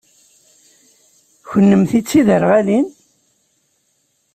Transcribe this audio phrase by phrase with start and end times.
[1.49, 2.87] Kennemti d tiderɣalin?